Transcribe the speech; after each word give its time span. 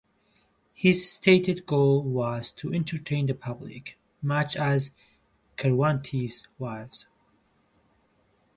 His 0.73 1.11
stated 1.11 1.67
goal 1.67 2.01
was 2.01 2.49
to 2.53 2.73
entertain 2.73 3.27
the 3.27 3.35
public, 3.35 3.99
much 4.23 4.55
as 4.57 4.89
Cervantes's 5.59 6.47
was. 6.57 7.05